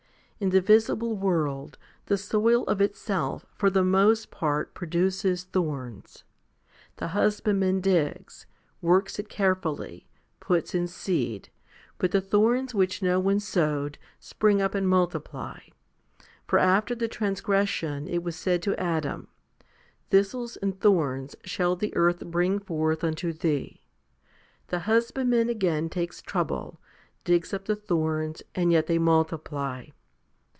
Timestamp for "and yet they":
28.55-28.97